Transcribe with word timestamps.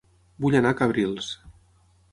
Vull 0.45 0.57
anar 0.61 0.71
a 0.75 0.79
Cabrils 0.81 1.31